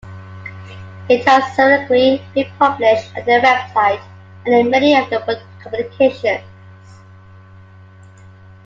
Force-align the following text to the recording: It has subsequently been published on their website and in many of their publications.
It 1.09 1.27
has 1.27 1.43
subsequently 1.55 2.25
been 2.33 2.51
published 2.57 3.15
on 3.15 3.23
their 3.23 3.39
website 3.39 4.01
and 4.47 4.55
in 4.55 4.71
many 4.71 4.95
of 4.97 5.07
their 5.11 5.19
publications. 5.61 6.41